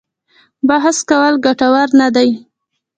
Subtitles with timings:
[0.67, 2.29] بحث کول ګټور نه دي.